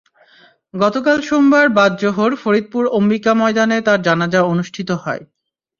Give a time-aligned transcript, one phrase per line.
[0.73, 5.23] গতকাল সোমবার বাদ জোহর ফরিদপুর অম্বিকা ময়দানে তাঁর জানাজা অনুষ্ঠিত হয়।